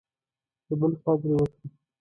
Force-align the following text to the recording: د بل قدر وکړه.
د 0.67 0.69
بل 0.79 0.93
قدر 1.03 1.29
وکړه. 1.37 1.65